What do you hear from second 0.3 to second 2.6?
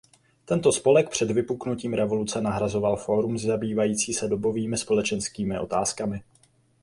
Tento spolek před vypuknutím revoluce